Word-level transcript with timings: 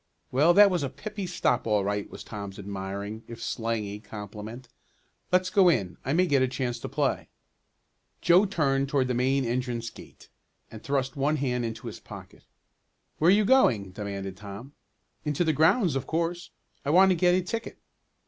"Well, 0.31 0.55
that 0.55 0.71
was 0.71 0.81
a 0.81 0.89
pippy 0.89 1.27
stop 1.27 1.67
all 1.67 1.83
right," 1.83 2.09
was 2.09 2.23
Tom's 2.23 2.57
admiring, 2.57 3.21
if 3.27 3.39
slangy, 3.39 3.99
compliment. 3.99 4.67
"Let's 5.31 5.51
go 5.51 5.69
in, 5.69 5.95
I 6.03 6.11
may 6.11 6.25
get 6.25 6.41
a 6.41 6.47
chance 6.47 6.79
to 6.79 6.89
play." 6.89 7.29
Joe 8.19 8.45
turned 8.47 8.89
toward 8.89 9.09
the 9.09 9.13
main 9.13 9.45
entrance 9.45 9.91
gate, 9.91 10.29
and 10.71 10.81
thrust 10.81 11.15
one 11.15 11.35
hand 11.35 11.65
into 11.65 11.85
his 11.85 11.99
pocket. 11.99 12.45
"Where 13.19 13.29
you 13.29 13.45
going?" 13.45 13.91
demanded 13.91 14.37
Tom. 14.37 14.73
"Into 15.23 15.43
the 15.43 15.53
grounds 15.53 15.95
of 15.95 16.07
course. 16.07 16.49
I 16.83 16.89
want 16.89 17.11
to 17.11 17.15
get 17.15 17.35
a 17.35 17.41
ticket." 17.43 17.77